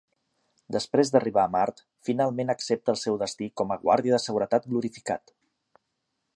[0.75, 5.39] Després d'arribar a Mart, finalment accepta el seu destí com a "guàrdia de seguretat glorificat".